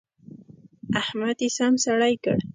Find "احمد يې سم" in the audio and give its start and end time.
1.01-1.73